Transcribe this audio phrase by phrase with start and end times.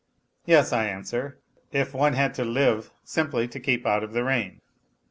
[0.47, 1.37] Yes, I answer,
[1.71, 4.59] if one had to live simply to keep out of the rain.